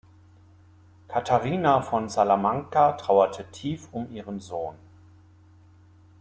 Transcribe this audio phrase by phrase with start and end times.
[1.07, 4.73] Katharina von Salamanca trauerte tief um ihren Sohn.